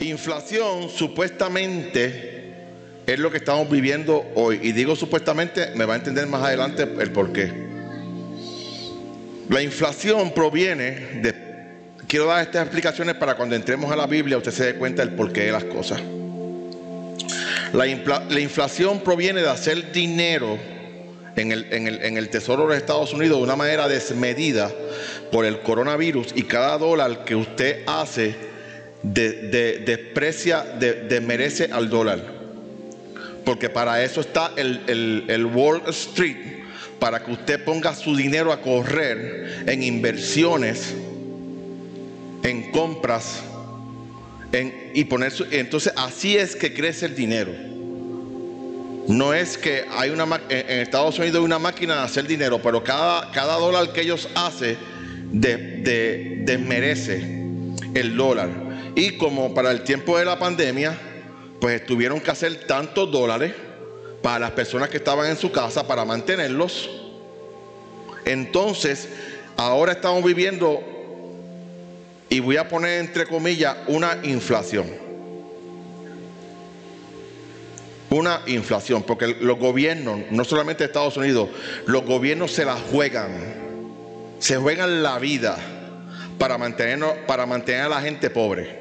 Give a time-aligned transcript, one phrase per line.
[0.00, 2.54] Inflación supuestamente
[3.06, 4.58] es lo que estamos viviendo hoy.
[4.62, 7.52] Y digo supuestamente, me va a entender más adelante el por qué.
[9.50, 11.50] La inflación proviene de...
[12.08, 15.14] Quiero dar estas explicaciones para cuando entremos a la Biblia usted se dé cuenta del
[15.14, 16.00] porqué de las cosas.
[17.72, 20.58] La, la inflación proviene de hacer dinero
[21.36, 24.70] en el, en, el, Tesoro de los Estados Unidos de una manera desmedida
[25.30, 28.49] por el coronavirus y cada dólar que usted hace
[29.02, 32.40] de, desprecia, desmerece al dólar.
[33.44, 36.36] Porque para eso está el, Wall Street,
[36.98, 40.94] para que usted ponga su dinero a correr en inversiones,
[42.42, 43.42] en compras,
[44.92, 47.52] y poner su, entonces así es que crece el dinero.
[49.08, 52.84] No es que hay una en Estados Unidos hay una máquina de hacer dinero, pero
[52.84, 54.76] cada, cada dólar que ellos hacen
[55.32, 57.40] desmerece
[57.94, 58.69] el dólar.
[58.94, 60.98] Y como para el tiempo de la pandemia,
[61.60, 63.52] pues tuvieron que hacer tantos dólares
[64.22, 66.90] para las personas que estaban en su casa para mantenerlos.
[68.24, 69.08] Entonces,
[69.56, 70.82] ahora estamos viviendo,
[72.28, 75.10] y voy a poner entre comillas, una inflación
[78.10, 81.48] una inflación, porque los gobiernos, no solamente Estados Unidos,
[81.86, 83.30] los gobiernos se la juegan,
[84.40, 85.56] se juegan la vida
[86.36, 88.79] para, mantenernos, para mantener a la gente pobre.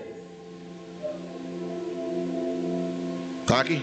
[3.50, 3.81] ¿Están aquí?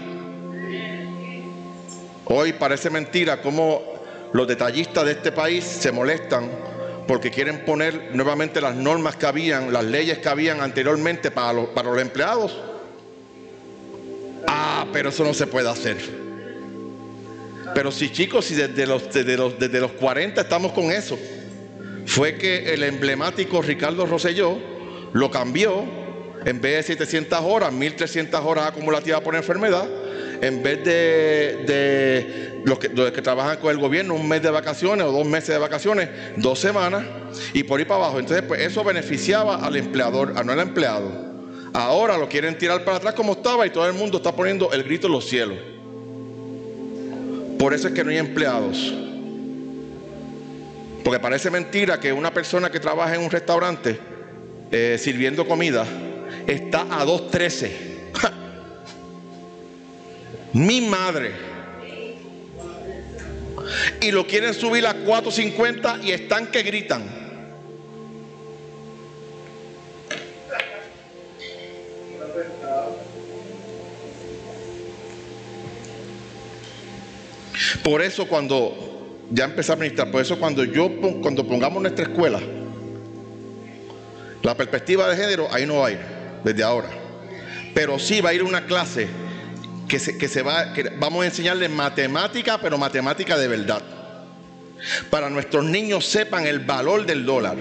[2.23, 3.81] Hoy parece mentira cómo
[4.31, 6.49] los detallistas de este país se molestan
[7.05, 11.67] porque quieren poner nuevamente las normas que habían, las leyes que habían anteriormente para los,
[11.71, 12.57] para los empleados
[14.47, 15.97] Ah, pero eso no se puede hacer.
[17.75, 21.19] Pero sí, chicos, si desde los, desde los, desde los 40 estamos con eso,
[22.05, 24.57] fue que el emblemático Ricardo Rosselló
[25.11, 26.06] lo cambió
[26.47, 29.85] en vez de 700 horas, 1300 horas acumulativas por enfermedad,
[30.41, 34.49] en vez de, de los, que, los, que, trabajan con el gobierno, un mes de
[34.49, 36.07] vacaciones o dos meses de vacaciones,
[36.37, 37.03] dos semanas,
[37.51, 38.19] y por ahí para abajo.
[38.19, 41.11] Entonces, pues eso beneficiaba al empleador, a no al empleado.
[41.73, 44.83] Ahora lo quieren tirar para atrás como estaba y todo el mundo está poniendo el
[44.83, 45.57] grito en los cielos.
[47.59, 48.93] Por eso es que no hay empleados.
[51.03, 53.99] Porque parece mentira que una persona que trabaja en un restaurante
[54.71, 55.85] eh, sirviendo comida
[56.47, 57.71] está a 2.13.
[60.53, 61.33] Mi madre.
[64.01, 67.27] Y lo quieren subir a 4.50 y están que gritan.
[77.83, 80.89] Por eso cuando ya empecé a ministrar, por eso cuando yo
[81.21, 82.39] cuando pongamos nuestra escuela,
[84.41, 86.16] la perspectiva de género ahí no va a ir
[86.47, 86.89] desde ahora.
[87.73, 89.07] Pero sí va a ir una clase
[89.87, 93.81] que se, que se va, que vamos a enseñarles matemática, pero matemática de verdad.
[95.09, 97.57] Para nuestros niños sepan el valor del dólar.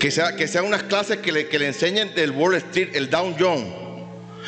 [0.00, 3.10] Que sea, que sean unas clases que le, que le enseñen el Wall Street, el
[3.10, 3.86] Dow Jones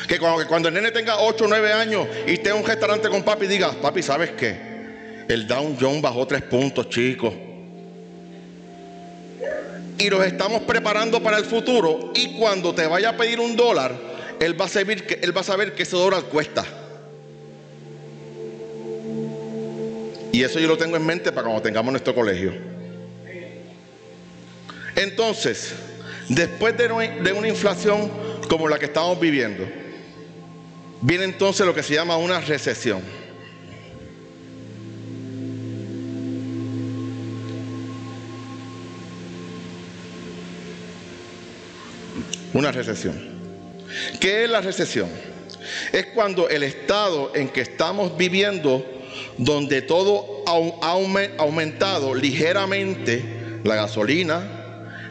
[0.07, 3.23] que cuando, el nene tenga 8 o 9 años y esté en un restaurante con
[3.23, 5.25] papi, diga, papi, ¿sabes qué?
[5.27, 7.33] El Down Jones bajó 3 puntos, chicos.
[9.99, 12.11] Y los estamos preparando para el futuro.
[12.15, 13.95] Y cuando te vaya a pedir un dólar,
[14.39, 15.05] él va a saber
[15.75, 16.65] que, ese dólar cuesta.
[20.31, 22.53] Y eso yo lo tengo en mente para cuando tengamos nuestro colegio.
[24.95, 25.73] Entonces,
[26.27, 28.11] después de una inflación
[28.47, 29.67] como la que estamos viviendo,
[31.01, 33.01] Viene entonces lo que se llama una recesión.
[42.53, 43.15] Una recesión.
[44.19, 45.09] ¿Qué es la recesión?
[45.91, 48.83] Es cuando el estado en que estamos viviendo,
[49.37, 50.91] donde todo ha
[51.37, 53.23] aumentado ligeramente,
[53.63, 54.41] la gasolina,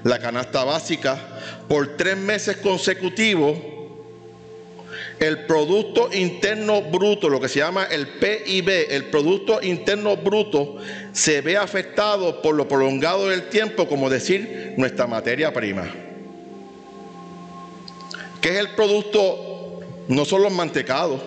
[0.04, 1.18] la canasta básica,
[1.68, 3.56] por tres meses consecutivos,
[5.20, 10.78] el Producto Interno Bruto, lo que se llama el PIB, el Producto Interno Bruto,
[11.12, 16.07] se ve afectado por lo prolongado del tiempo, como decir nuestra materia prima.
[18.40, 19.80] ¿Qué es el producto?
[20.08, 21.20] No son los mantecados,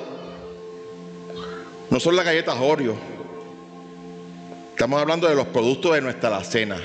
[1.90, 2.96] no son las galletas Oreo.
[4.72, 6.78] Estamos hablando de los productos de nuestra alacena,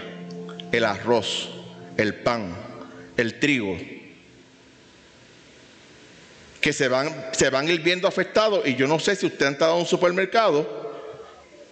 [0.70, 1.48] el arroz,
[1.96, 2.54] el pan,
[3.16, 3.76] el trigo,
[6.60, 8.66] que se van, se van ir viendo afectados.
[8.66, 10.86] Y yo no sé si usted ha entrado a un supermercado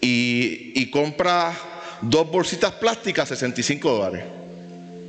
[0.00, 1.52] y, compra
[2.00, 4.24] dos bolsitas plásticas, 65 dólares.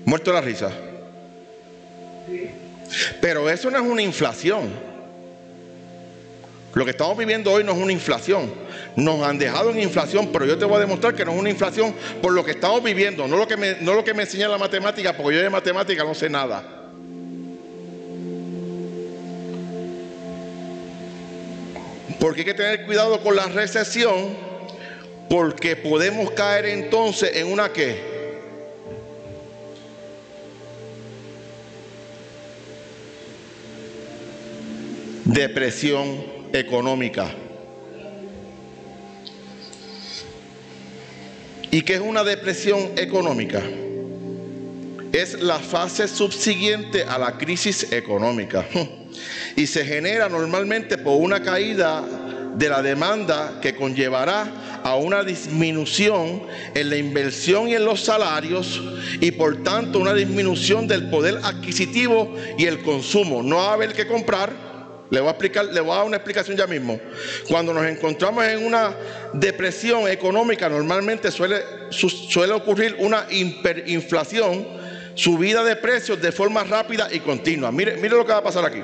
[0.06, 0.72] Muerto la risa.
[3.22, 4.96] Pero eso no es una inflación.
[6.76, 8.54] Lo que estamos viviendo hoy no es una inflación.
[8.98, 11.50] Nos han dejado en inflación, pero yo te voy a demostrar que no es una
[11.50, 14.50] inflación por lo que estamos viviendo, no lo que me, no lo que me enseña
[14.50, 16.64] la matemática, porque yo de matemática no sé nada.
[22.20, 24.36] Porque hay que tener cuidado con la recesión,
[25.30, 28.15] porque podemos caer entonces en una que
[35.26, 36.24] depresión
[36.54, 37.28] económica.
[41.72, 43.62] ¿Y qué es una depresión económica?
[45.12, 48.66] Es la fase subsiguiente a la crisis económica.
[49.58, 52.04] Y se genera normalmente por una caída
[52.58, 56.44] de la demanda que conllevará a una disminución
[56.74, 58.82] en la inversión y en los salarios
[59.22, 63.42] y por tanto una disminución del poder adquisitivo y el consumo.
[63.42, 64.65] No va a haber que comprar,
[65.10, 67.00] le voy a explicar, le voy a dar una explicación ya mismo.
[67.48, 68.96] Cuando nos encontramos en una
[69.34, 71.62] depresión económica, normalmente suele,
[72.54, 74.68] ocurrir una hiperinflación,
[75.14, 77.72] subida de precios de forma rápida y continua.
[77.72, 78.82] Mire, mire lo que va a pasar aquí.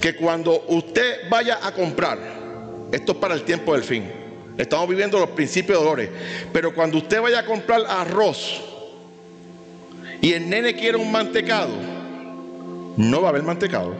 [0.00, 2.18] Que cuando usted vaya a comprar,
[2.92, 4.10] esto es para el tiempo del fin,
[4.56, 6.10] estamos viviendo los principios de dolores,
[6.52, 8.67] pero cuando usted vaya a comprar arroz,
[10.20, 11.72] y el nene quiere un mantecado,
[12.96, 13.94] no va a haber mantecado.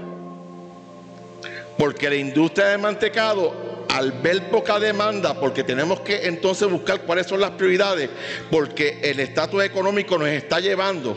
[1.79, 7.27] Porque la industria de mantecado, al ver poca demanda, porque tenemos que entonces buscar cuáles
[7.27, 8.11] son las prioridades,
[8.51, 11.17] porque el estatus económico nos está llevando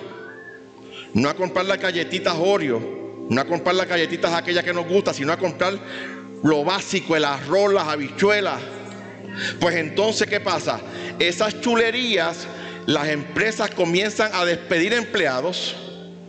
[1.13, 5.13] no a comprar las galletitas Oreo, no a comprar las galletitas aquellas que nos gustan,
[5.13, 5.74] sino a comprar
[6.44, 8.59] lo básico, el arroz, las habichuelas.
[9.59, 10.80] Pues entonces, ¿qué pasa?
[11.19, 12.47] Esas chulerías
[12.86, 15.75] las empresas comienzan a despedir empleados,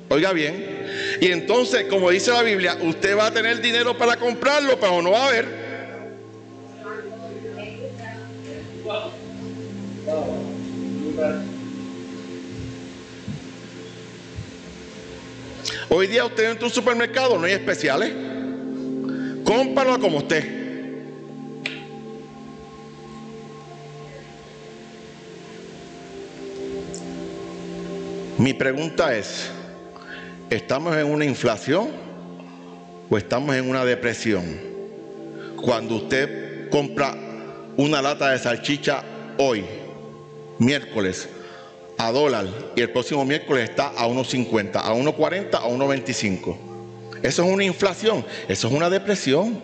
[0.08, 0.72] oiga bien,
[1.20, 5.12] y entonces, como dice la Biblia, usted va a tener dinero para comprarlo, pero no
[5.12, 5.62] va a haber.
[15.88, 18.12] Hoy día usted entra a un supermercado, no hay especiales.
[19.44, 20.61] Cómpralo como usted.
[28.42, 29.50] Mi pregunta es,
[30.50, 31.90] ¿estamos en una inflación
[33.08, 34.42] o estamos en una depresión?
[35.62, 37.14] Cuando usted compra
[37.76, 39.04] una lata de salchicha
[39.38, 39.64] hoy,
[40.58, 41.28] miércoles,
[41.96, 46.56] a dólar, y el próximo miércoles está a 1.50, a 1.40, a 1.25.
[47.22, 49.62] Eso es una inflación, eso es una depresión.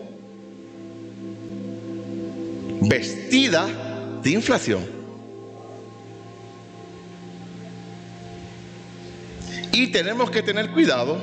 [2.83, 3.67] Vestida
[4.23, 4.98] de inflación.
[9.79, 11.17] Y tenemos que tener cuidado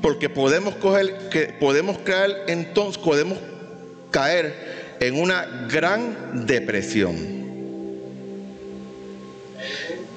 [0.00, 3.38] porque podemos coger, que podemos caer entonces, podemos
[4.12, 7.40] caer en una gran depresión.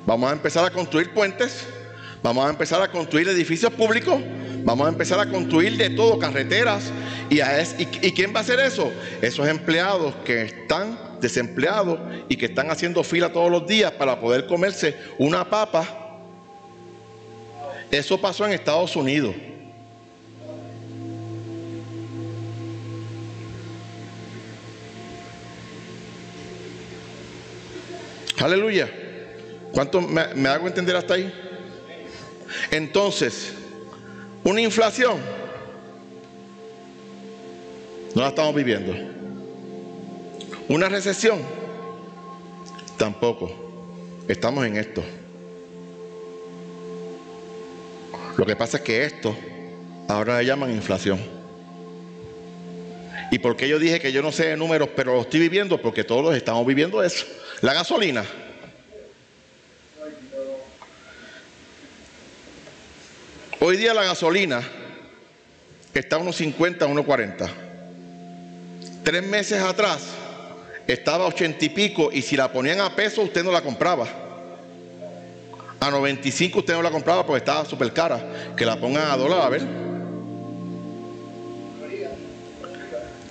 [0.06, 1.66] Vamos a empezar a construir puentes.
[2.22, 4.22] Vamos a empezar a construir edificios públicos.
[4.64, 6.92] Vamos a empezar a construir de todo, carreteras.
[7.30, 8.92] ¿Y, y quién va a hacer eso?
[9.22, 14.46] Esos empleados que están desempleados y que están haciendo fila todos los días para poder
[14.48, 15.88] comerse una papa.
[17.92, 19.36] Eso pasó en Estados Unidos.
[28.38, 28.90] Aleluya.
[29.72, 31.34] ¿Cuánto me, me, hago entender hasta ahí?
[32.72, 33.54] Entonces,
[34.44, 35.18] una inflación
[38.14, 38.94] no la estamos viviendo.
[40.68, 41.42] Una recesión,
[42.98, 43.52] tampoco.
[44.28, 45.04] Estamos en esto.
[48.36, 49.36] Lo que pasa es que esto
[50.08, 51.20] ahora le llaman inflación.
[53.32, 55.80] ¿Y por qué yo dije que yo no sé de números, pero lo estoy viviendo?
[55.80, 57.26] Porque todos estamos viviendo eso.
[57.62, 58.26] La gasolina.
[63.60, 64.62] Hoy día la gasolina
[65.94, 67.50] está a unos 50, unos 40.
[69.04, 70.25] Tres meses atrás
[70.88, 74.08] estaba a ochenta y pico y si la ponían a peso usted no la compraba.
[75.80, 78.54] A 95 usted no la compraba porque estaba súper cara.
[78.56, 79.62] Que la pongan a dólar a ver.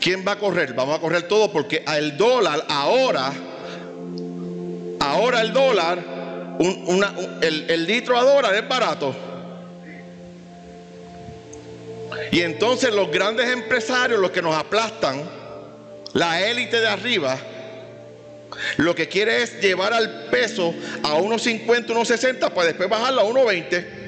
[0.00, 0.74] ¿Quién va a correr?
[0.74, 3.32] Vamos a correr todo porque el dólar ahora,
[5.00, 5.98] ahora el dólar,
[7.40, 9.14] el litro a dólar es barato.
[12.30, 15.22] Y entonces los grandes empresarios, los que nos aplastan,
[16.14, 17.38] la élite de arriba,
[18.76, 23.20] lo que quiere es llevar al peso a unos 50, unos 60 para después bajarlo
[23.20, 24.04] a unos 20.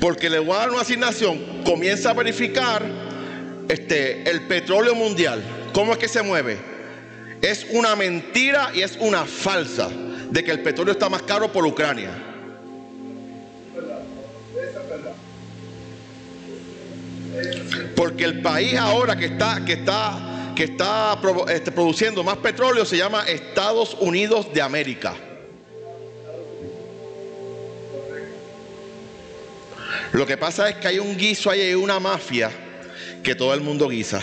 [0.00, 2.84] Porque le voy a dar una asignación, comienza a verificar
[3.68, 6.58] este, el petróleo mundial, cómo es que se mueve.
[7.40, 9.88] Es una mentira y es una falsa
[10.30, 12.33] de que el petróleo está más caro por Ucrania.
[17.96, 21.18] Porque el país ahora que está, que está, que está
[21.48, 25.14] este, produciendo más petróleo se llama Estados Unidos de América.
[30.12, 32.50] Lo que pasa es que hay un guiso, hay una mafia
[33.22, 34.22] que todo el mundo guisa.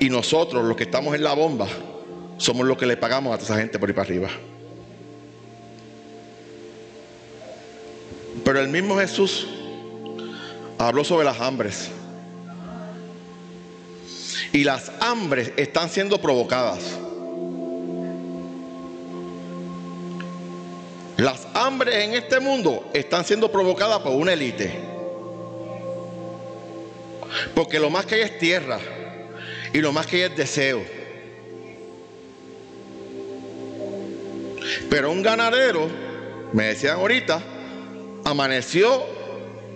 [0.00, 1.68] Y nosotros, los que estamos en la bomba,
[2.38, 4.30] somos los que le pagamos a toda esa gente por ir para arriba.
[8.42, 9.46] Pero el mismo Jesús
[10.78, 11.90] habló sobre las hambres.
[14.54, 16.78] Y las hambres están siendo provocadas.
[21.16, 24.78] Las hambres en este mundo están siendo provocadas por una élite.
[27.52, 28.78] Porque lo más que hay es tierra
[29.72, 30.84] y lo más que hay es deseo.
[34.88, 35.88] Pero un ganadero,
[36.52, 37.42] me decían ahorita,
[38.24, 39.04] amaneció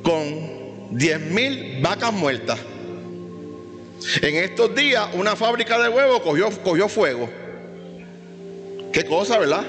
[0.04, 2.60] con 10 mil vacas muertas.
[4.22, 7.28] En estos días una fábrica de huevos cogió, cogió fuego.
[8.92, 9.64] Qué cosa, ¿verdad?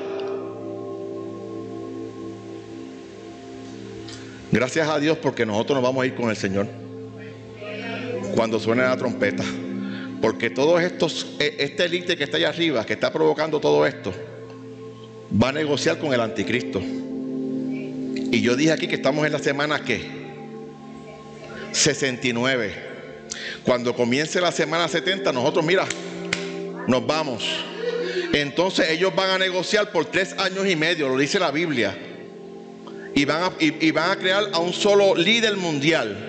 [4.52, 6.68] Gracias a Dios porque nosotros nos vamos a ir con el Señor
[8.36, 9.44] cuando suene la trompeta.
[10.22, 14.14] Porque todos estos, e, este élite que está allá arriba, que está provocando todo esto,
[15.32, 16.82] va a negociar con el anticristo.
[16.82, 20.02] Y yo dije aquí que estamos en la semana que
[21.72, 22.89] 69.
[23.64, 25.86] Cuando comience la semana 70, nosotros, mira,
[26.88, 27.44] nos vamos.
[28.34, 31.98] Entonces ellos van a negociar por tres años y medio, lo dice la Biblia.
[33.16, 36.26] Y van a, y, van a crear a un solo líder mundial.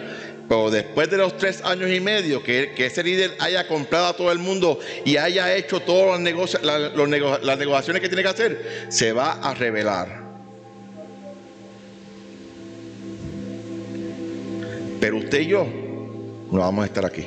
[0.49, 4.33] Pero después de los tres años y medio que, ese líder haya comprado a todo
[4.33, 9.33] el mundo y haya hecho todas las, las negociaciones que tiene que hacer, se va
[9.33, 10.21] a revelar.
[15.01, 15.80] Pero usted y yo
[16.51, 17.27] no vamos a estar aquí.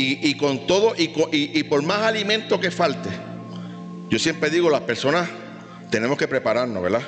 [0.00, 3.08] Y, con todo, y, y, por más alimento que falte,
[4.08, 5.28] yo siempre digo, las personas
[5.90, 7.02] tenemos que prepararnos, ¿verdad?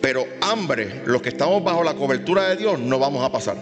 [0.00, 3.58] Pero hambre, los que estamos bajo la cobertura de Dios, no vamos a pasar.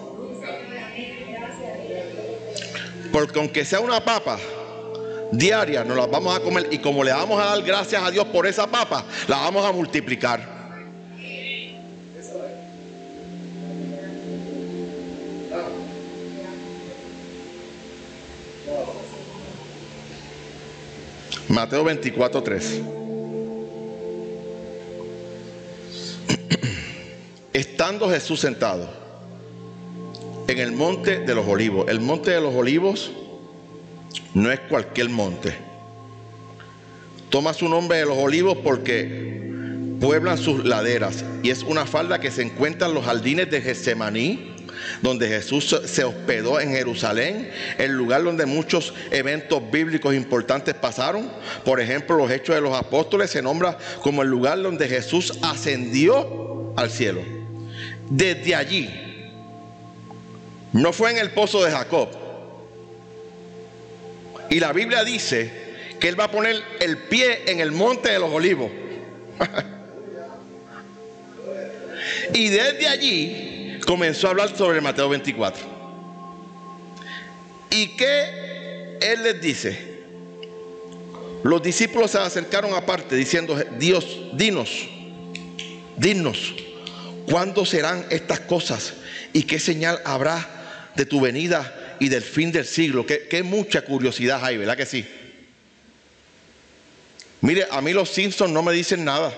[3.11, 4.39] Porque aunque sea una papa
[5.33, 8.27] diaria, nos la vamos a comer y como le vamos a dar gracias a Dios
[8.27, 10.54] por esa papa, la vamos a multiplicar.
[21.55, 22.83] Mateo 24, 3.
[27.53, 28.91] Estando Jesús sentado
[30.49, 31.87] en el monte de los olivos.
[31.89, 33.13] El monte de los olivos
[34.35, 35.55] no es cualquier monte.
[37.31, 42.33] Toma su nombre de los olivos porque pueblan sus laderas y es una falda que
[42.33, 44.54] se encuentra en los jardines de Getsemaní
[45.03, 51.31] donde Jesús se hospedó en Jerusalén, el lugar donde muchos eventos bíblicos importantes pasaron.
[51.65, 56.73] Por ejemplo, los Hechos de los Apóstoles se nombra como el lugar donde Jesús ascendió
[56.77, 57.23] al cielo.
[58.09, 58.91] Desde allí,
[60.73, 62.09] no fue en el pozo de Jacob.
[64.51, 65.65] Y la Biblia dice
[66.01, 68.71] que Él va a poner el pie en el monte de los olivos.
[72.35, 73.54] y desde allí
[73.85, 75.75] comenzó a hablar sobre Mateo 24.
[77.71, 79.95] ¿Y qué él les dice?
[81.43, 84.89] Los discípulos se acercaron aparte diciendo, Dios, dinos,
[85.97, 86.55] dinos,
[87.31, 88.95] ¿cuándo serán estas cosas?
[89.33, 93.05] ¿Y qué señal habrá de tu venida y del fin del siglo?
[93.05, 95.07] Qué, mucha curiosidad hay, ¿verdad que sí?
[97.43, 99.37] Mire, a mí los Simpsons no me dicen nada.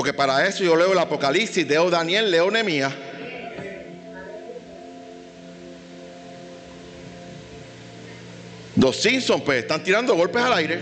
[0.00, 2.90] Porque para eso yo leo el Apocalipsis, leo Daniel, leo Nehemías.
[8.76, 10.80] Los Simpsons, pues, están tirando golpes al aire.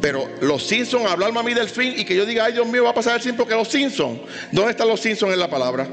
[0.00, 2.84] Pero los Simpsons, hablarme a mí del fin y que yo diga, ay Dios mío,
[2.84, 4.20] va a pasar el fin porque los Simpsons.
[4.52, 5.88] ¿Dónde están los Simpsons en la palabra?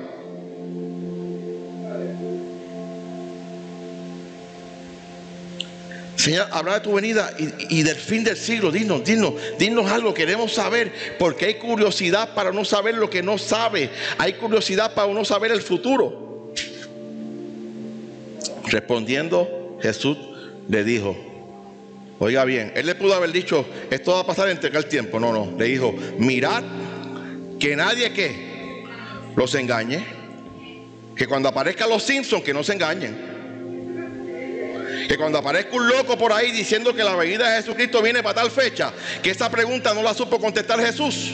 [6.25, 8.72] Señor, habla de tu venida y, del fin del siglo.
[8.72, 10.12] Dinos, dinos, dinos algo.
[10.12, 13.91] Queremos saber porque hay curiosidad para no saber lo que no sabe.
[14.17, 16.51] Hay curiosidad para no saber el futuro.
[18.65, 20.17] Respondiendo, Jesús
[20.67, 21.15] le dijo,
[22.17, 25.20] oiga bien, él le pudo haber dicho, esto va a pasar en el tiempo.
[25.20, 26.63] No, no, le dijo, mirad
[27.60, 28.84] que nadie que
[29.36, 30.03] los engañe.
[31.15, 33.25] Que cuando aparezcan los Simpsons, que no se engañen.
[35.08, 38.42] Que cuando aparezca un loco por ahí diciendo que la venida de Jesucristo viene para
[38.42, 41.32] tal fecha, que esa pregunta no la supo contestar Jesús.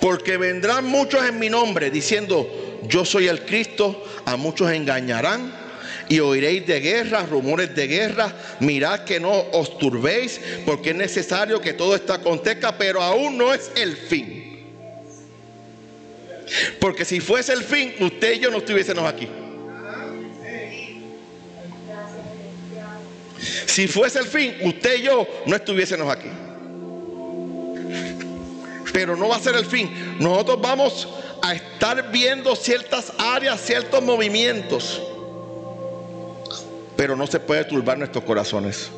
[0.00, 2.48] Porque vendrán muchos en mi nombre diciendo,
[2.84, 5.52] yo soy el Cristo, a muchos engañarán
[6.08, 8.32] y oiréis de guerra, rumores de guerra.
[8.60, 13.52] Mirad que no os turbéis, porque es necesario que todo esto acontezca, pero aún no
[13.54, 14.59] es el fin.
[16.80, 19.28] Porque si fuese el fin, usted y yo no estuviésemos aquí.
[23.66, 26.28] Si fuese el fin, usted y yo no estuviésemos aquí.
[28.92, 30.16] Pero no va a ser el fin.
[30.18, 31.08] Nosotros vamos
[31.42, 35.00] a estar viendo ciertas áreas, ciertos movimientos.
[36.96, 38.90] Pero no se puede turbar nuestros corazones.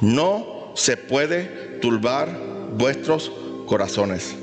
[0.00, 2.28] No se puede turbar
[2.76, 3.30] vuestros
[3.66, 4.34] corazones.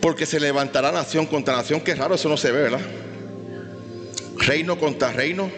[0.00, 1.80] Porque se levantará nación contra nación.
[1.80, 2.80] Qué raro, eso no se ve, ¿verdad?
[4.38, 5.50] Reino contra reino.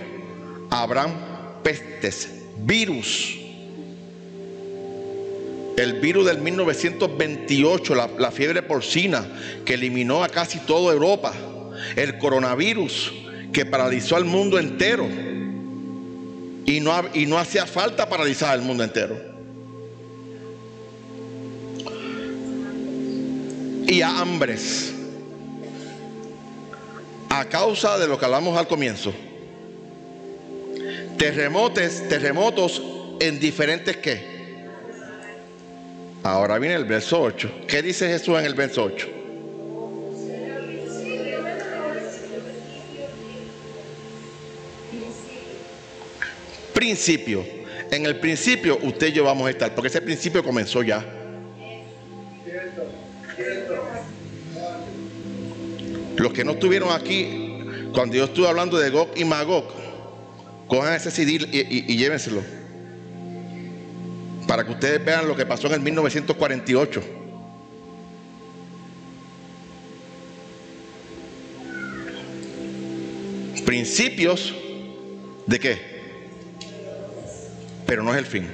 [0.71, 3.39] Habrán pestes, virus.
[5.77, 9.27] El virus del 1928, la, la fiebre porcina,
[9.65, 11.33] que eliminó a casi toda Europa.
[11.97, 13.13] El coronavirus,
[13.53, 15.09] que paralizó al mundo entero.
[16.65, 19.32] Y no, y no hacía falta paralizar al mundo entero.
[23.93, 24.95] Y a hambres
[27.29, 29.13] a causa de lo que hablamos al comienzo.
[31.19, 32.83] Terremotes, terremotos
[33.21, 34.33] en diferentes qué.
[36.23, 37.67] Ahora viene el verso 8.
[37.69, 39.09] ¿Qué dice Jesús en el verso 8?
[46.73, 47.45] Principio.
[47.91, 51.22] En el principio usted y yo vamos a estar, porque ese principio comenzó ya.
[56.23, 59.65] Los que no estuvieron aquí, cuando yo estuve hablando de Gog y Magog,
[60.69, 62.45] cojan ese CD y, llévenselo.
[64.47, 67.03] Para que ustedes vean lo que pasó en el 1948.
[73.67, 74.55] Principios
[75.49, 75.79] de qué?
[77.85, 78.47] Pero no es el fin.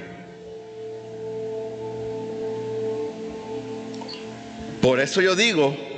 [4.81, 5.88] Por eso yo digo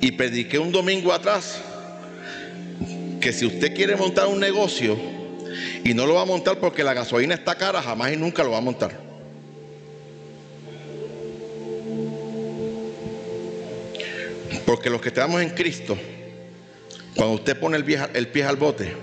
[0.00, 1.60] y prediqué un domingo atrás
[3.20, 4.96] que si usted quiere montar un negocio
[5.84, 8.52] y no lo va a montar porque la gasolina está cara, jamás y nunca lo
[8.52, 9.10] va a montar.
[14.64, 15.98] Porque los que estamos en Cristo,
[17.14, 17.84] cuando usted pone el,
[18.14, 18.94] el pie al bote,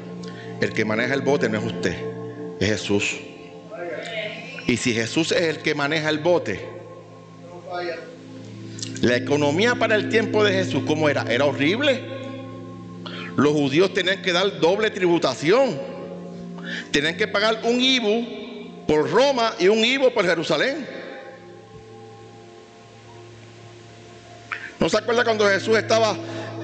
[0.62, 1.96] el que maneja el bote no es usted,
[2.60, 3.18] es Jesús.
[4.66, 6.60] Y si Jesús es el que maneja el bote,
[9.08, 11.24] la economía para el tiempo de Jesús, ¿cómo era?
[11.30, 12.04] Era horrible.
[13.38, 15.80] Los judíos tenían que dar doble tributación.
[16.91, 20.86] Tenían que pagar un IBU por Roma y un IBU por Jerusalén.
[24.78, 26.17] ¿No se acuerda cuando Jesús estaba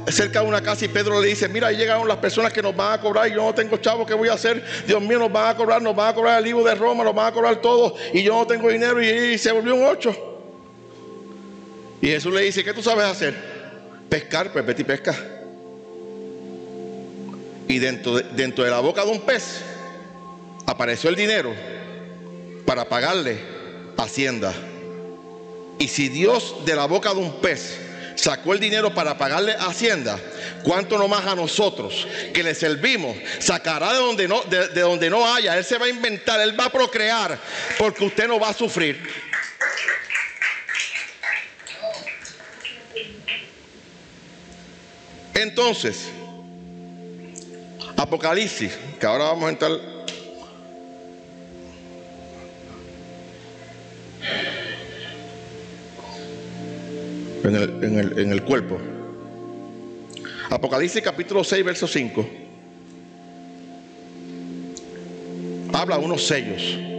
[0.10, 2.76] cerca de una casa y Pedro le dice, mira, ahí llegaron las personas que nos
[2.76, 4.62] van a cobrar y yo no tengo chavo, ¿qué voy a hacer?
[4.86, 7.16] Dios mío, nos van a cobrar, nos van a cobrar el IBU de Roma, nos
[7.16, 10.33] van a cobrar todo y yo no tengo dinero y, y se volvió un ocho.
[12.04, 13.34] Y Jesús le dice, ¿qué tú sabes hacer?
[14.10, 15.16] Pescar, pues vete y pesca.
[17.70, 19.62] Y dentro de, dentro de la boca de un pez
[20.66, 21.56] apareció el dinero
[22.66, 23.40] para pagarle
[23.98, 24.54] Hacienda.
[25.80, 27.80] Y si Dios de la boca de un pez
[28.16, 30.20] sacó el dinero para pagarle Hacienda,
[30.62, 33.16] ¿cuánto no más a nosotros que le servimos?
[33.40, 35.58] Sacará de donde no, de donde no haya.
[35.58, 37.40] Él se va a inventar, Él va a procrear,
[37.78, 39.00] porque usted no va a sufrir.
[45.44, 46.10] Entonces,
[47.98, 49.72] Apocalipsis, que ahora vamos a entrar.
[57.44, 58.80] en el, en el, en el cuerpo.
[60.50, 62.26] Apocalipsis capítulo 6, verso 5.
[65.74, 66.93] Habla unos sellos.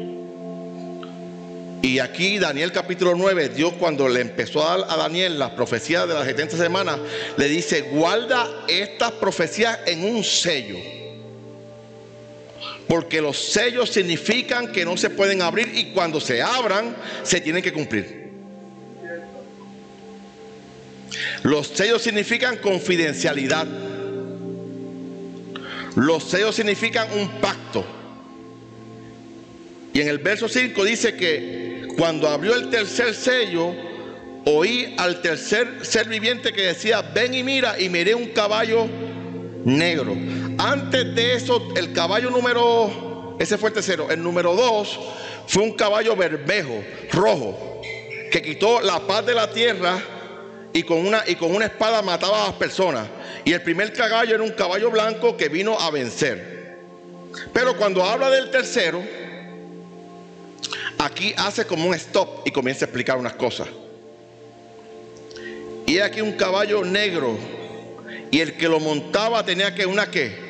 [1.85, 6.09] Y aquí Daniel capítulo 9, Dios cuando le empezó a dar a Daniel las profecías
[6.09, 6.99] de las 70 semanas,
[7.37, 10.79] le dice, guarda estas profecías en un sello.
[12.89, 17.63] Porque los sellos significan que no se pueden abrir y cuando se abran se tienen
[17.63, 18.31] que cumplir.
[21.43, 23.67] Los sellos significan confidencialidad.
[25.97, 27.85] Los sellos significan un pacto.
[29.93, 31.64] Y en el verso 5 dice que
[31.97, 33.75] cuando abrió el tercer sello,
[34.45, 38.87] oí al tercer ser viviente que decía, ven y mira, y miré un caballo
[39.65, 40.17] negro.
[40.59, 44.99] Antes de eso, el caballo número, ese fue el tercero, el número dos
[45.47, 47.81] fue un caballo bermejo, rojo,
[48.31, 50.03] que quitó la paz de la tierra
[50.73, 53.07] y con una, y con una espada mataba a las personas.
[53.45, 56.79] Y el primer caballo era un caballo blanco que vino a vencer.
[57.53, 59.03] Pero cuando habla del tercero,
[61.05, 63.69] aquí hace como un stop y comienza a explicar unas cosas.
[65.87, 67.37] Y aquí un caballo negro.
[68.31, 70.43] Y el que lo montaba tenía que una qué.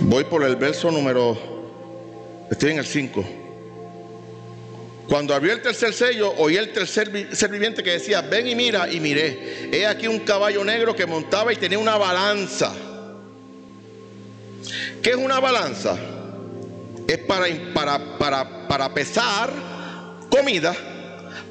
[0.00, 1.38] Voy por el verso número,
[2.50, 3.43] estoy en el 5.
[5.08, 8.90] Cuando abrió el tercer sello, oí el tercer ser viviente que decía, ven y mira,
[8.90, 9.68] y miré.
[9.70, 12.72] He aquí un caballo negro que montaba y tenía una balanza.
[15.02, 15.96] ¿Qué es una balanza?
[17.06, 19.50] Es para, para, para, para pesar
[20.30, 20.74] comida,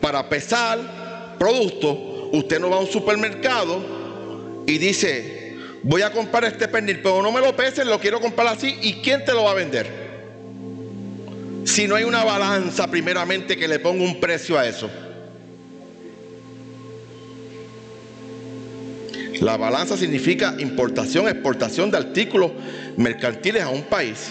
[0.02, 1.96] para pesar productos.
[2.32, 7.32] Usted no va a un supermercado y dice, voy a comprar este pernil, pero no
[7.32, 8.80] me lo pesen, lo quiero comprar así.
[8.82, 10.03] ¿Y quién te lo va a vender?
[11.66, 14.90] Si no hay una balanza primeramente que le ponga un precio a eso?
[19.40, 22.52] La balanza significa importación, exportación de artículos
[22.96, 24.30] mercantiles a un país.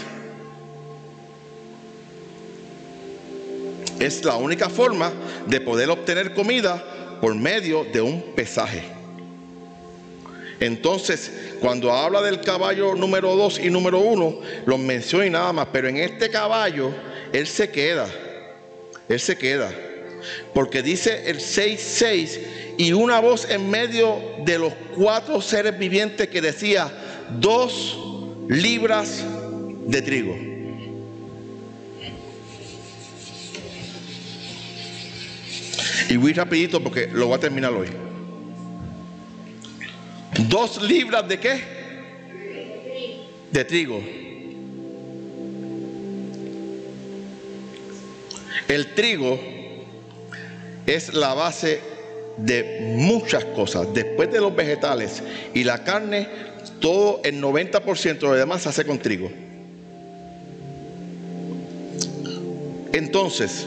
[4.01, 5.13] Es la única forma
[5.47, 6.83] de poder obtener comida
[7.21, 8.83] por medio de un pesaje.
[10.61, 15.69] Entonces, cuando habla del caballo número 2 y número 1, los menciona y nada más,
[15.73, 16.93] pero en este caballo
[17.33, 18.09] él se queda.
[19.09, 19.73] Él se queda.
[20.55, 22.41] Porque dice el 6.6
[22.79, 26.91] y una voz en medio de los cuatro seres vivientes que decía
[27.39, 27.99] dos
[28.49, 29.25] libras
[29.87, 30.37] de trigo.
[36.09, 37.89] Y voy rapidito porque lo voy a terminar hoy.
[40.49, 41.61] Dos libras de qué?
[43.51, 44.22] De trigo.
[48.73, 49.39] El trigo
[50.87, 51.81] es la base
[52.39, 53.93] de muchas cosas.
[53.93, 56.27] Después de los vegetales y la carne,
[56.81, 59.31] todo el 90% de lo demás se hace con trigo.
[62.95, 63.67] Entonces,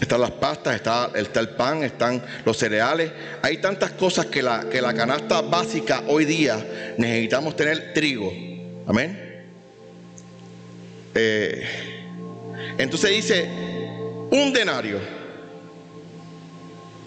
[0.00, 3.10] están las pastas, está, el pan, están los cereales.
[3.42, 6.64] Hay tantas cosas que la, que la canasta básica hoy día
[6.96, 8.32] necesitamos tener trigo.
[8.86, 9.44] Amén.
[11.16, 11.64] Eh,
[12.78, 13.48] entonces dice,
[14.30, 14.98] un denario,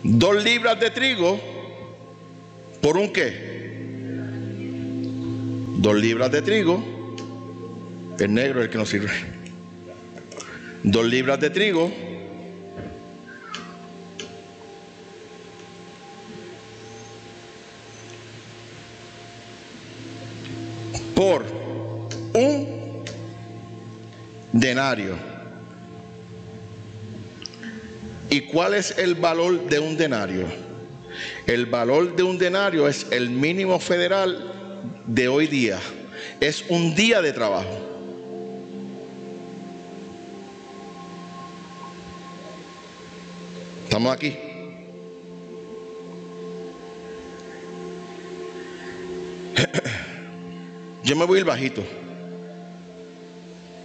[0.04, 1.39] dos libras de trigo,
[2.82, 3.50] ¿por un qué?
[5.78, 6.84] Dos libras de trigo,
[8.19, 9.12] el negro es el que nos sirve.
[10.84, 11.91] Dos libras de trigo.
[21.15, 21.45] Por
[22.34, 23.04] un
[24.54, 25.29] denario.
[28.30, 30.46] ¿Y cuál es el valor de un denario?
[31.48, 34.54] El valor de un denario es el mínimo federal
[35.08, 35.80] de hoy día.
[36.39, 37.88] Es un día de trabajo.
[43.86, 44.38] ¿Estamos aquí?
[51.04, 51.84] Yo me voy a ir bajito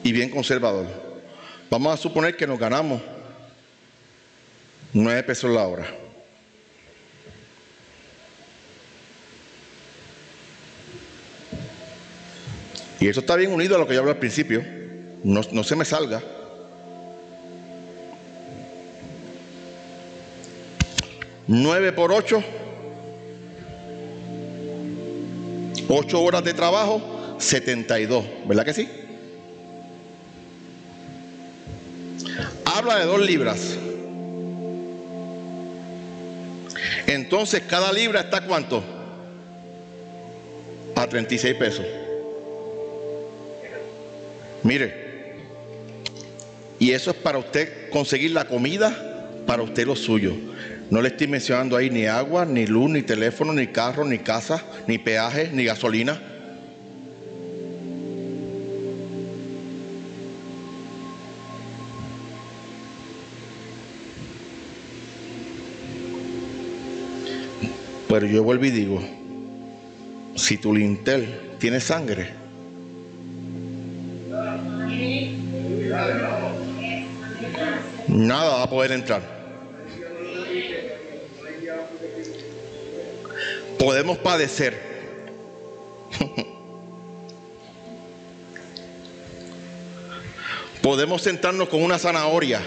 [0.02, 0.86] y bien conservador.
[1.70, 3.00] Vamos a suponer que nos ganamos
[4.94, 5.86] 9 pesos la hora.
[13.00, 14.64] Y eso está bien unido a lo que yo hablé al principio.
[15.24, 16.22] No, no se me salga.
[21.46, 22.42] Nueve por ocho.
[25.86, 28.24] 8 horas de trabajo, 72.
[28.46, 28.88] ¿Verdad que sí?
[32.64, 33.76] Habla de 2 libras.
[37.06, 38.82] Entonces cada libra está cuánto?
[40.96, 41.86] A 36 pesos.
[44.62, 45.04] Mire.
[46.78, 50.32] Y eso es para usted conseguir la comida, para usted lo suyo.
[50.90, 54.62] No le estoy mencionando ahí ni agua, ni luz, ni teléfono, ni carro, ni casa,
[54.86, 56.20] ni peaje, ni gasolina.
[68.14, 69.02] Pero yo vuelvo y digo,
[70.36, 72.30] si tu lintel tiene sangre,
[78.06, 79.20] nada va a poder entrar.
[83.76, 84.80] Podemos padecer.
[90.82, 92.60] Podemos sentarnos con una zanahoria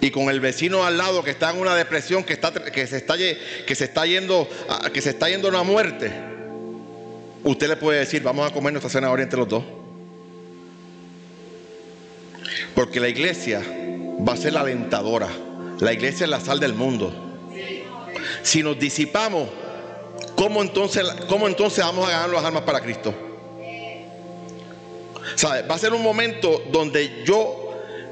[0.00, 2.96] y con el vecino al lado que está en una depresión, que, está, que, se,
[2.96, 4.48] está, que se está yendo
[4.92, 6.10] que se está yendo a una muerte,
[7.44, 9.64] usted le puede decir, vamos a comer nuestra zanahoria entre los dos.
[12.74, 13.62] Porque la iglesia
[14.26, 15.28] va a ser la alentadora.
[15.80, 17.12] La iglesia es la sal del mundo.
[18.42, 19.48] Si nos disipamos,
[20.34, 23.14] ¿cómo entonces, cómo entonces vamos a ganar las almas para Cristo?
[25.34, 25.62] ¿Sabe?
[25.62, 27.59] Va a ser un momento donde yo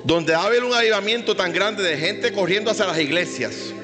[0.05, 3.75] donde va a haber un avivamiento tan grande de gente corriendo hacia las iglesias.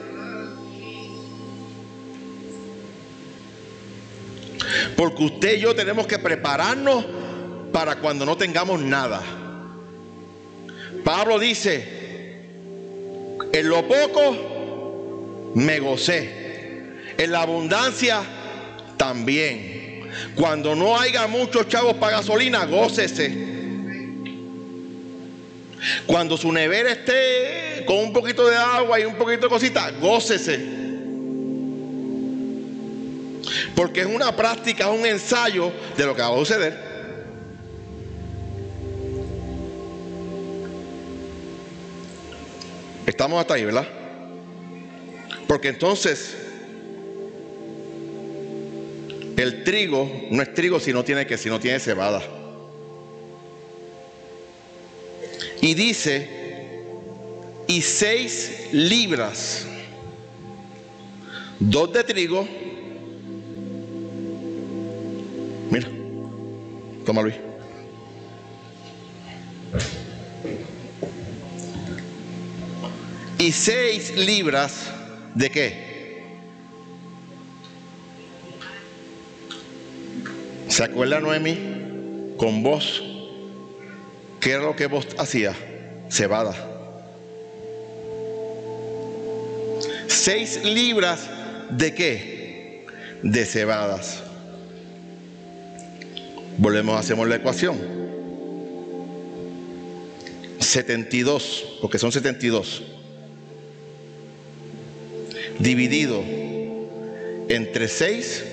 [4.97, 7.05] Porque usted y yo tenemos que prepararnos
[7.73, 9.23] para cuando no tengamos nada.
[11.05, 12.43] Pablo dice,
[13.53, 18.23] en lo poco me gocé, en la abundancia
[18.97, 20.11] también.
[20.35, 23.54] Cuando no haya muchos chavos para gasolina, gócese.
[26.07, 30.85] Cuando su nevera esté con un poquito de agua y un poquito de cosita, gócese.
[33.75, 36.95] Porque es una práctica, es un ensayo de lo que va a suceder.
[43.07, 43.87] Estamos hasta ahí, ¿verdad?
[45.47, 46.37] Porque entonces
[49.37, 52.23] el trigo no es trigo si no tiene que, si no tiene cebada.
[55.65, 56.29] Y dice,
[57.67, 59.67] y seis libras,
[61.59, 62.47] dos de trigo.
[65.71, 65.89] Mira,
[67.07, 67.37] toma Luis.
[73.39, 74.91] Y seis libras
[75.35, 76.35] de qué?
[80.69, 82.35] ¿Se acuerda Noemi?
[82.37, 83.14] Con vos
[84.45, 85.57] ¿Qué era lo que vos hacías?
[86.11, 86.55] Cebada.
[90.07, 91.31] Seis libras
[91.71, 92.85] de qué?
[93.23, 94.23] De cebadas.
[96.59, 97.79] Volvemos, hacemos la ecuación.
[100.61, 102.83] 72, porque son 72.
[105.59, 106.23] Dividido
[107.49, 108.45] entre 6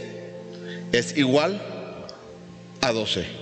[0.94, 1.62] es igual
[2.80, 3.41] a 12.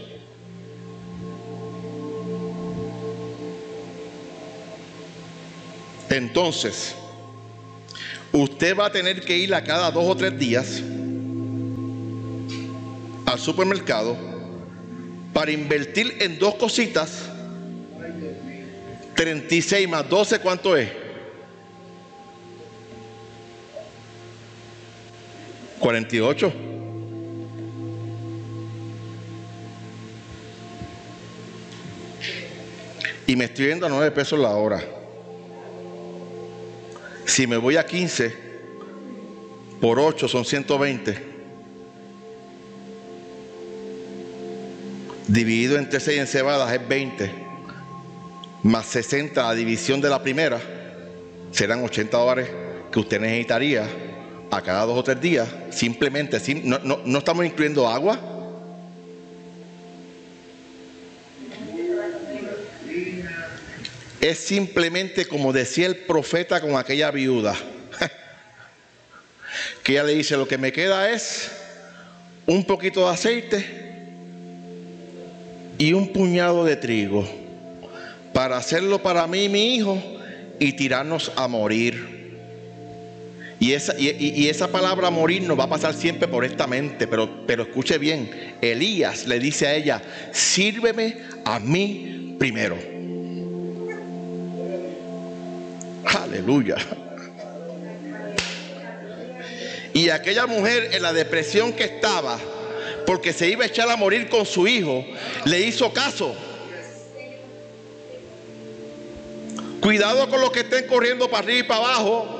[6.10, 6.95] Entonces,
[8.32, 10.82] usted va a tener que ir a cada dos o tres días
[13.26, 14.17] al supermercado
[15.34, 17.26] para invertir en dos cositas.
[19.15, 20.89] 36 más 12, ¿cuánto es?
[25.80, 26.54] 48.
[33.28, 34.98] Y me estoy yendo a 9 pesos la hora.
[37.39, 38.36] Si me voy a 15,
[39.80, 41.17] por 8 son 120.
[45.25, 47.32] Dividido entre 6 en cebadas es 20.
[48.63, 50.60] Más 60 la división de la primera.
[51.52, 52.52] Serán 80 dólares
[52.91, 53.88] que usted necesitaría
[54.52, 55.47] a cada dos o tres días.
[55.69, 58.19] Simplemente, no, no estamos incluyendo agua.
[64.21, 67.55] Es simplemente como decía el profeta con aquella viuda,
[69.84, 71.51] que ella le dice, lo que me queda es
[72.45, 73.65] un poquito de aceite
[75.77, 77.27] y un puñado de trigo
[78.34, 80.01] para hacerlo para mí y mi hijo
[80.60, 82.19] y tirarnos a morir.
[83.62, 87.45] Y esa, y, esa palabra morir nos va a pasar siempre por esta mente, pero,
[87.45, 90.01] pero escuche bien, Elías le dice a ella,
[90.32, 92.98] sírveme a mí primero.
[96.05, 96.77] Aleluya.
[99.93, 102.39] Y aquella mujer en la depresión que estaba,
[103.05, 105.03] porque se iba a echar a morir con su hijo,
[105.45, 106.35] le hizo caso.
[109.81, 112.35] Cuidado con los que estén corriendo para arriba y para abajo.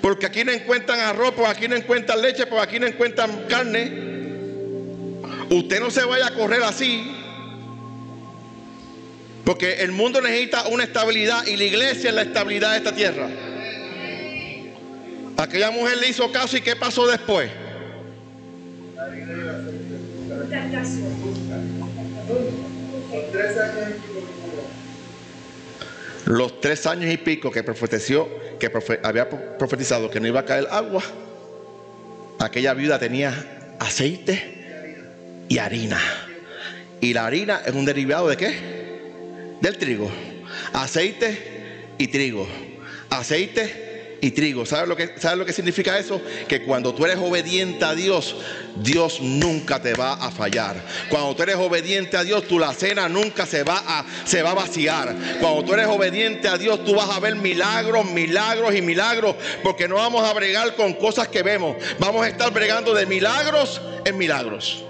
[0.00, 4.12] Porque aquí no encuentran arroz, porque aquí no encuentran leche, porque aquí no encuentran carne.
[5.50, 7.11] Usted no se vaya a correr así.
[9.44, 13.28] Porque el mundo necesita una estabilidad y la iglesia es la estabilidad de esta tierra.
[15.36, 17.50] Aquella mujer le hizo caso y ¿qué pasó después?
[26.26, 28.28] Los tres años y pico que profetizó,
[28.60, 28.70] que
[29.02, 29.28] había
[29.58, 31.02] profetizado que no iba a caer agua,
[32.38, 35.98] aquella viuda tenía aceite y harina.
[37.00, 38.81] Y la harina es un derivado de qué?
[39.62, 40.10] Del trigo.
[40.72, 42.46] Aceite y trigo.
[43.08, 44.66] Aceite y trigo.
[44.66, 46.20] ¿Sabes lo, que, ¿Sabes lo que significa eso?
[46.48, 48.36] Que cuando tú eres obediente a Dios,
[48.76, 50.82] Dios nunca te va a fallar.
[51.08, 54.50] Cuando tú eres obediente a Dios, tu la cena nunca se va a, se va
[54.50, 55.14] a vaciar.
[55.40, 59.36] Cuando tú eres obediente a Dios, tú vas a ver milagros, milagros y milagros.
[59.62, 61.76] Porque no vamos a bregar con cosas que vemos.
[62.00, 64.84] Vamos a estar bregando de milagros en milagros.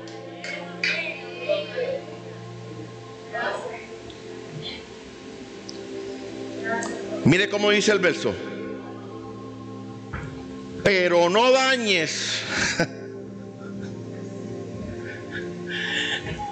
[7.24, 8.34] Mire cómo dice el verso.
[10.82, 12.42] Pero no dañes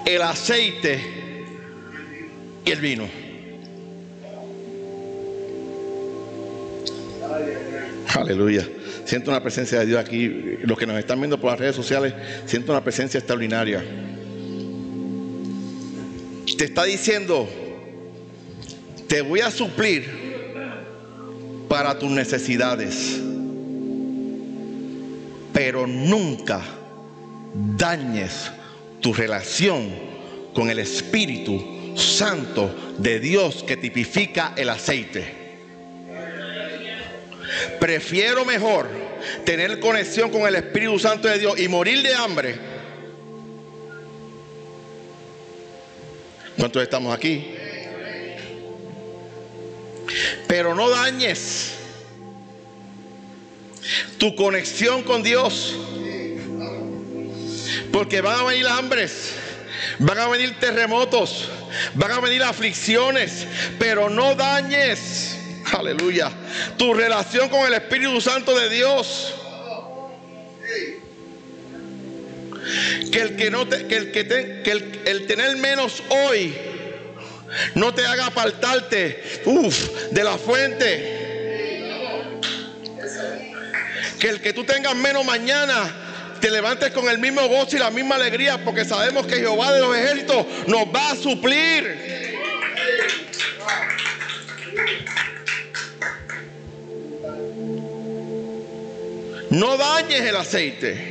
[0.05, 0.99] el aceite
[2.65, 3.07] y el vino.
[8.15, 8.67] Aleluya.
[9.05, 10.57] Siento una presencia de Dios aquí.
[10.63, 12.13] Los que nos están viendo por las redes sociales,
[12.45, 13.83] siento una presencia extraordinaria.
[16.57, 17.49] Te está diciendo,
[19.11, 20.09] te voy a suplir
[21.67, 23.19] para tus necesidades.
[25.51, 26.61] Pero nunca
[27.53, 28.49] dañes
[29.01, 29.89] tu relación
[30.53, 35.25] con el Espíritu Santo de Dios que tipifica el aceite.
[37.81, 38.87] Prefiero mejor
[39.43, 42.55] tener conexión con el Espíritu Santo de Dios y morir de hambre.
[46.57, 47.55] ¿Cuántos estamos aquí?
[50.51, 51.71] Pero no dañes
[54.17, 55.73] tu conexión con Dios.
[57.93, 59.31] Porque van a venir hambres,
[59.99, 61.47] van a venir terremotos,
[61.93, 63.47] van a venir aflicciones,
[63.79, 65.37] pero no dañes,
[65.71, 66.29] aleluya,
[66.77, 69.33] tu relación con el Espíritu Santo de Dios.
[73.09, 76.70] Que el que no te, que el que, que el, el tener menos hoy
[77.75, 79.41] no te haga apartarte
[80.11, 81.19] de la fuente.
[84.19, 87.91] Que el que tú tengas menos mañana te levantes con el mismo gozo y la
[87.91, 92.11] misma alegría porque sabemos que Jehová de los ejércitos nos va a suplir.
[99.51, 101.10] No dañes el aceite.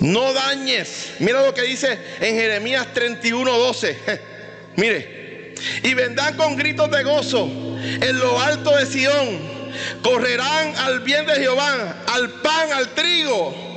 [0.00, 1.12] No dañes.
[1.18, 3.98] Mira lo que dice en Jeremías 31, 12.
[4.76, 5.54] Mire.
[5.82, 9.60] Y vendrán con gritos de gozo en lo alto de Sión.
[10.02, 13.68] Correrán al bien de Jehová, al pan, al trigo.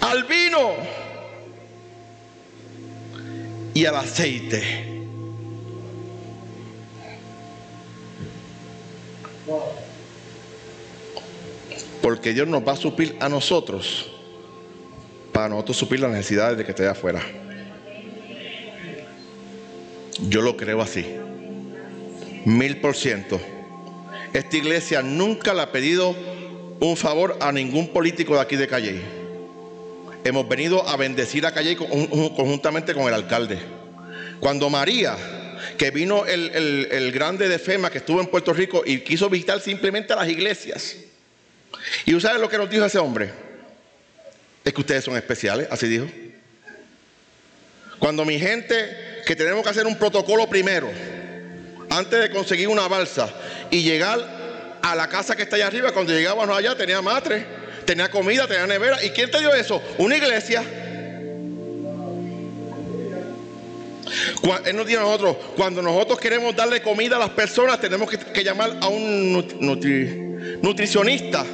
[0.00, 0.74] Al vino
[3.72, 4.94] y al aceite.
[12.04, 14.10] Porque Dios nos va a suplir a nosotros
[15.32, 17.22] para nosotros suplir las necesidades de que esté afuera.
[20.28, 21.06] Yo lo creo así.
[22.44, 23.40] Mil por ciento.
[24.34, 26.14] Esta iglesia nunca le ha pedido
[26.78, 29.00] un favor a ningún político de aquí de Calle.
[30.24, 33.60] Hemos venido a bendecir a Calle conjuntamente con el alcalde.
[34.40, 35.16] Cuando María,
[35.78, 39.58] que vino el, el grande de FEMA que estuvo en Puerto Rico y quiso visitar
[39.58, 40.96] simplemente las iglesias,
[42.04, 43.30] y ustedes lo que nos dijo ese hombre.
[44.64, 46.06] Es que ustedes son especiales, así dijo.
[47.98, 50.90] Cuando mi gente, que tenemos que hacer un protocolo primero,
[51.90, 53.32] antes de conseguir una balsa
[53.70, 57.46] y llegar a la casa que está allá arriba, cuando llegábamos allá tenía matre,
[57.84, 59.02] tenía comida, tenía nevera.
[59.04, 59.82] ¿Y quién te dio eso?
[59.98, 60.62] Una iglesia.
[64.64, 68.44] Él nos dijo a nosotros, cuando nosotros queremos darle comida a las personas, tenemos que,
[68.44, 69.32] llamar a un
[70.62, 71.44] nutricionista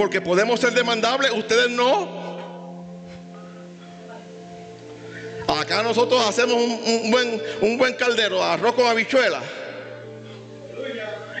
[0.00, 2.08] porque podemos ser demandables, ustedes no.
[5.46, 9.42] Acá nosotros hacemos un, buen, un buen caldero, arroz con habichuela.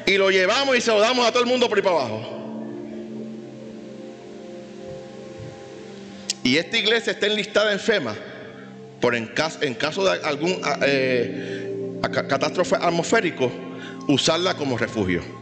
[0.04, 2.20] Y lo llevamos y se lo damos a todo el mundo por ahí para abajo.
[6.42, 8.14] Y esta iglesia está enlistada en FEMA
[9.00, 11.96] por en caso, de algún eh,
[12.28, 13.50] catástrofe atmosférico,
[14.06, 15.39] usarla como refugio.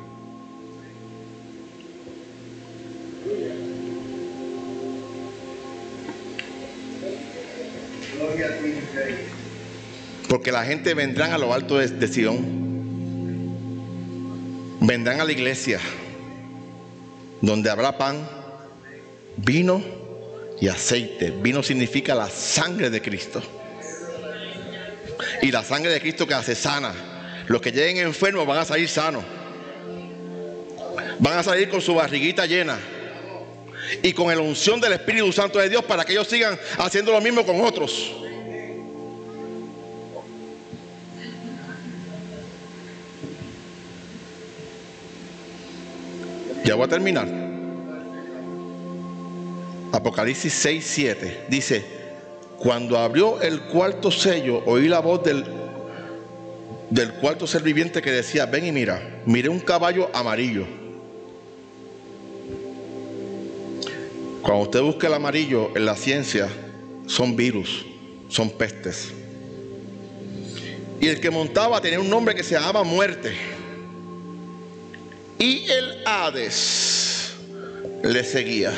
[10.29, 12.69] Porque la gente vendrán a lo alto de, de Sion.
[14.81, 15.81] Vendrán a la iglesia
[17.41, 18.29] donde habrá pan,
[19.37, 19.83] vino
[20.61, 21.31] y aceite.
[21.31, 23.43] Vino significa la sangre de Cristo.
[25.43, 26.93] Y la sangre de Cristo que hace sana.
[27.47, 29.25] Los que lleguen enfermos van a salir sanos.
[31.19, 32.79] Van a salir con su barriguita llena.
[34.03, 37.21] Y con la unción del Espíritu Santo de Dios para que ellos sigan haciendo lo
[37.21, 38.13] mismo con otros.
[46.69, 47.27] Ya voy a terminar.
[49.91, 51.83] Apocalipsis 6, 7 dice,
[52.59, 55.47] cuando abrió el cuarto sello, oí la voz del,
[56.91, 60.67] del cuarto ser viviente que decía, ven y mira, miré un caballo amarillo.
[64.43, 66.51] Cuando usted busca el amarillo en la ciencia,
[67.07, 67.87] son virus,
[68.29, 69.11] son pestes.
[71.01, 73.58] Y el que montaba tenía un nombre que se llamaba muerte.
[75.39, 77.33] Y el Hades
[78.03, 78.73] le seguía.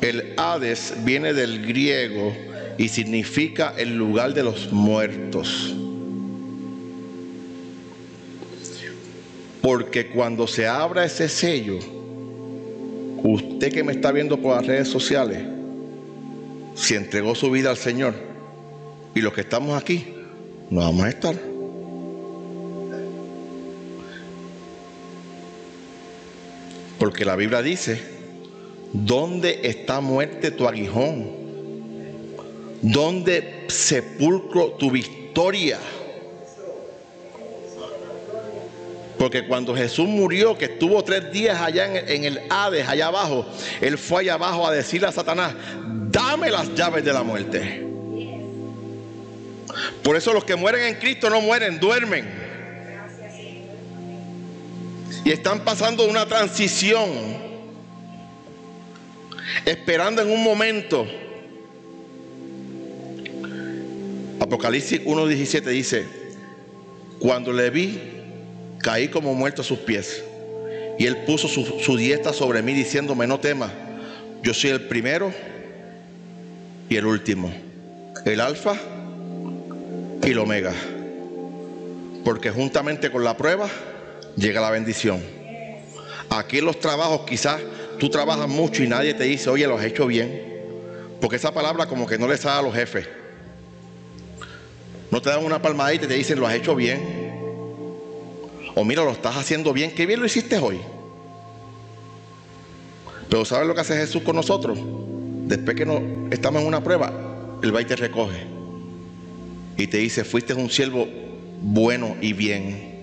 [0.00, 2.32] El Hades viene del griego
[2.76, 5.74] y significa el lugar de los muertos.
[9.62, 11.78] Porque cuando se abra ese sello,
[13.22, 15.44] usted que me está viendo por las redes sociales,
[16.74, 18.14] si entregó su vida al Señor
[19.14, 20.06] y los que estamos aquí,
[20.70, 21.47] no vamos a estar.
[27.08, 28.02] Porque la Biblia dice
[28.92, 31.30] ¿Dónde está muerte tu aguijón?
[32.82, 35.78] ¿Dónde sepulcro tu victoria?
[39.18, 43.46] Porque cuando Jesús murió, que estuvo tres días allá en, el Hades, allá abajo,
[43.80, 45.54] Él fue allá abajo a decirle a Satanás,
[46.10, 47.86] dame las llaves de la muerte.
[50.02, 52.47] Por eso los que mueren en Cristo no mueren, duermen.
[55.24, 57.08] Y están pasando una transición
[59.64, 61.06] esperando en un momento.
[64.40, 66.06] Apocalipsis 1.17 dice,
[67.18, 68.00] cuando le vi,
[68.78, 70.24] caí como muerto a sus pies.
[70.98, 71.98] Y él puso su, su
[72.32, 73.70] sobre mí diciéndome, no temas,
[74.42, 75.32] yo soy el primero
[76.88, 77.52] y el último,
[78.24, 78.74] el alfa
[80.24, 80.72] y el omega.
[82.24, 83.68] Porque juntamente con la prueba
[84.38, 85.22] llega la bendición.
[86.30, 87.60] Aquí en los trabajos quizás
[87.98, 90.46] tú trabajas mucho y nadie te dice, oye, lo has hecho bien.
[91.20, 93.08] Porque esa palabra como que no le sale a los jefes.
[95.10, 97.28] No te dan una palmadita y te dicen, lo has hecho bien.
[98.74, 99.92] O mira, lo estás haciendo bien.
[99.94, 100.78] Qué bien lo hiciste hoy.
[103.28, 104.78] Pero ¿sabes lo que hace Jesús con nosotros?
[105.46, 107.12] Después que no, estamos en una prueba,
[107.62, 108.46] Él va y te recoge.
[109.76, 111.08] Y te dice, fuiste un siervo
[111.60, 112.97] bueno y bien.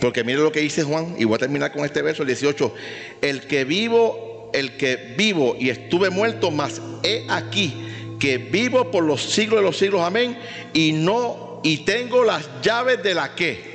[0.00, 2.74] Porque mire lo que dice Juan, y voy a terminar con este verso, el 18.
[3.20, 7.74] El que vivo, el que vivo y estuve muerto, mas he aquí
[8.20, 10.38] que vivo por los siglos de los siglos, amén.
[10.72, 13.70] Y no, y tengo las llaves de la que.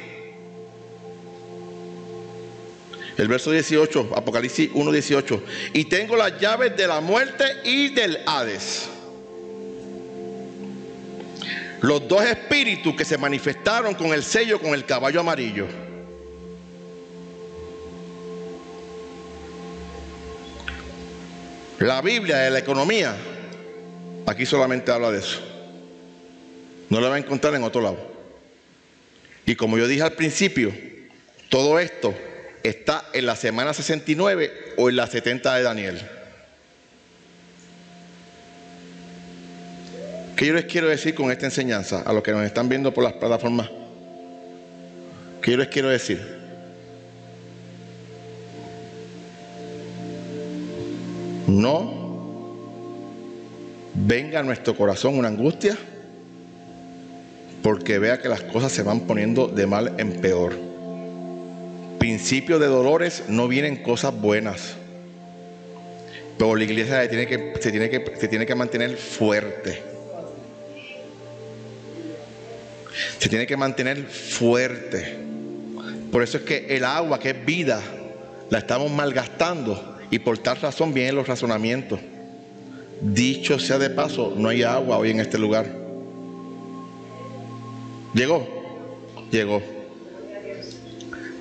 [3.17, 5.43] El verso 18, Apocalipsis 1, 18.
[5.73, 8.89] Y tengo las llaves de la muerte y del Hades.
[11.81, 15.84] Los dos espíritus que se manifestaron con el sello, con el caballo amarillo.
[21.79, 23.15] La Biblia de la economía,
[24.25, 25.39] aquí solamente habla de eso.
[26.89, 27.97] No lo va a encontrar en otro lado.
[29.45, 30.73] Y como yo dije al principio,
[31.49, 32.15] todo esto
[32.63, 36.01] está en la semana 69 o en la 70 de Daniel.
[40.35, 43.03] ¿Qué yo les quiero decir con esta enseñanza a los que nos están viendo por
[43.03, 43.69] las plataformas?
[45.41, 46.34] ¿Qué yo les quiero decir?
[51.47, 52.05] No
[53.93, 55.77] venga a nuestro corazón una angustia
[57.63, 60.53] porque vea que las cosas se van poniendo de mal en peor.
[61.97, 64.75] Principio de dolores no vienen cosas buenas.
[66.37, 69.81] Pero la iglesia se tiene que, se tiene que, se tiene que mantener fuerte.
[73.17, 75.17] Se tiene que mantener fuerte.
[76.11, 77.81] Por eso es que el agua, que es vida,
[78.51, 79.94] la estamos malgastando.
[80.11, 81.99] Y por tal razón vienen los razonamientos.
[83.01, 85.65] Dicho sea de paso, no hay agua hoy en este lugar.
[88.13, 88.47] Llegó,
[89.31, 89.61] llegó.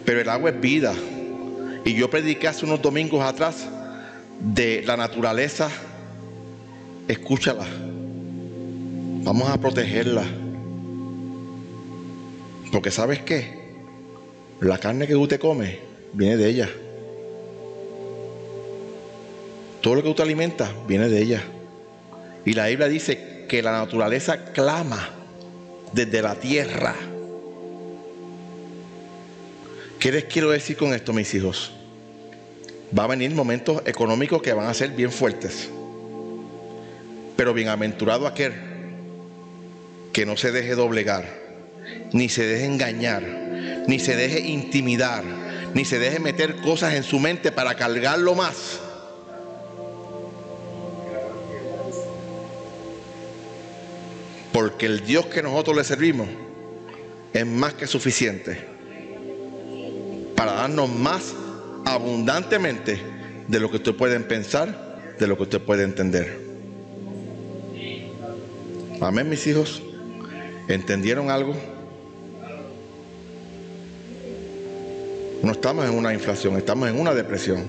[0.05, 0.93] Pero el agua es vida.
[1.85, 3.67] Y yo prediqué hace unos domingos atrás
[4.41, 5.71] de la naturaleza.
[7.07, 7.67] Escúchala.
[9.23, 10.25] Vamos a protegerla.
[12.73, 13.62] Porque sabes qué?
[14.61, 15.77] La carne que tú te comes
[16.12, 16.69] viene de ella.
[19.85, 21.43] Todo lo que tú te alimentas viene de ella.
[22.47, 25.11] Y la Biblia dice que la naturaleza clama
[25.93, 26.95] desde la tierra.
[29.99, 31.70] ¿Qué les quiero decir con esto, mis hijos?
[32.99, 35.68] Va a venir momentos económicos que van a ser bien fuertes.
[37.37, 38.55] Pero bienaventurado aquel
[40.14, 41.28] que no se deje doblegar,
[42.11, 43.22] ni se deje engañar,
[43.87, 45.24] ni se deje intimidar,
[45.74, 48.80] ni se deje meter cosas en su mente para cargarlo más
[54.55, 56.29] Porque el Dios que nosotros le servimos
[57.33, 58.57] es más que suficiente
[60.37, 61.35] para darnos más
[61.85, 63.01] abundantemente
[63.49, 66.39] de lo que usted pueden pensar, de lo que usted puede entender.
[69.01, 69.83] Amén, mis hijos.
[70.69, 71.57] ¿Entendieron algo?
[75.43, 77.67] No estamos en una inflación, estamos en una depresión.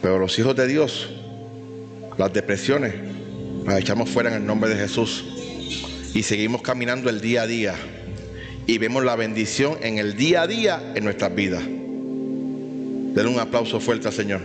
[0.00, 1.10] Pero los hijos de Dios,
[2.16, 3.16] las depresiones
[3.66, 5.24] las echamos fuera en el nombre de Jesús
[6.14, 7.74] y seguimos caminando el día a día
[8.66, 11.62] y vemos la bendición en el día a día en nuestras vidas.
[11.62, 14.42] Denle un aplauso fuerte al Señor.